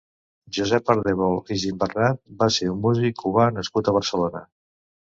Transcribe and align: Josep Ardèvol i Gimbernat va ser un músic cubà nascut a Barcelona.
Josep 0.57 0.89
Ardèvol 0.93 1.35
i 1.57 1.59
Gimbernat 1.65 2.21
va 2.41 2.49
ser 2.59 2.73
un 2.75 2.83
músic 2.89 3.23
cubà 3.23 3.49
nascut 3.61 3.89
a 3.95 3.99
Barcelona. 4.03 4.47